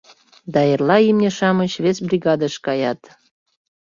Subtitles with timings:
[0.53, 3.01] Да эрла имне-шамыч вес бригадыш каят.